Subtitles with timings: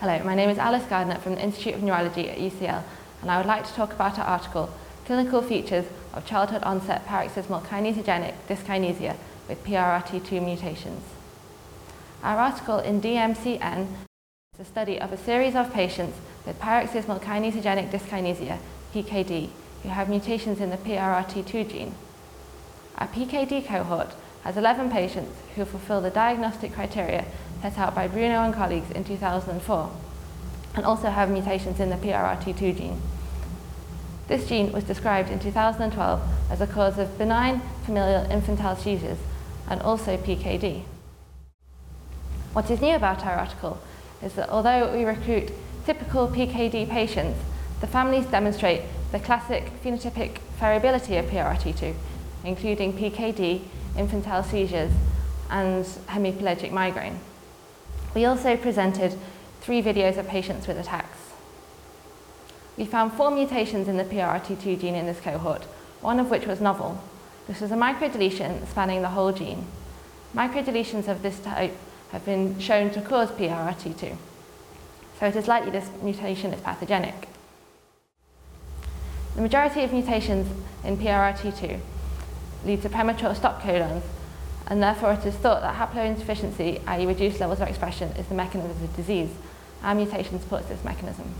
[0.00, 2.82] Hello, my name is Alice Gardiner from the Institute of Neurology at UCL
[3.22, 4.68] and I would like to talk about our article
[5.06, 9.16] Clinical Features of Childhood Onset Paroxysmal Kinesigenic Dyskinesia
[9.48, 11.02] with PRRT2 Mutations.
[12.22, 13.86] Our article in DMCN
[14.52, 18.58] is a study of a series of patients with paroxysmal kinesigenic dyskinesia,
[18.92, 19.48] PKD,
[19.82, 21.94] who have mutations in the PRRT2 gene.
[22.98, 27.24] Our PKD cohort has 11 patients who fulfill the diagnostic criteria
[27.62, 29.90] set out by Bruno and colleagues in 2004
[30.74, 33.00] and also have mutations in the PRRT2 gene.
[34.28, 39.18] This gene was described in 2012 as a cause of benign familial infantile seizures
[39.68, 40.82] and also PKD.
[42.52, 43.78] What is new about our article
[44.22, 45.52] is that although we recruit
[45.84, 47.38] typical PKD patients,
[47.80, 48.82] the families demonstrate
[49.12, 51.94] the classic phenotypic variability of PRRT2,
[52.44, 53.60] including PKD,
[53.96, 54.92] infantile seizures,
[55.50, 57.20] and hemiplegic migraine.
[58.16, 59.14] We also presented
[59.60, 61.18] three videos of patients with attacks.
[62.78, 65.64] We found four mutations in the PRRT2 gene in this cohort,
[66.00, 66.98] one of which was novel.
[67.46, 69.66] This was a microdeletion spanning the whole gene.
[70.34, 71.76] Microdeletions of this type
[72.10, 74.16] have been shown to cause PRRT2,
[75.20, 77.28] so it is likely this mutation is pathogenic.
[79.34, 80.48] The majority of mutations
[80.82, 81.80] in PRRT2
[82.64, 84.04] lead to premature stop codons,
[84.66, 87.06] and therefore it is thought that haploinsufficiency, i.e.
[87.06, 89.30] reduced levels of expression, is the mechanism of disease.
[89.82, 91.34] Our mutation supports this mechanism.